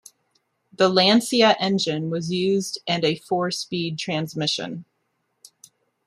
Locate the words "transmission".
3.99-4.85